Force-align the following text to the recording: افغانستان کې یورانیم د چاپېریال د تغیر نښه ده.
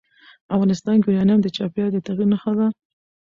افغانستان 0.55 0.97
کې 0.99 1.07
یورانیم 1.09 1.39
د 1.43 1.47
چاپېریال 1.55 1.91
د 1.93 1.97
تغیر 2.07 2.27
نښه 2.31 2.51
ده. 2.59 2.67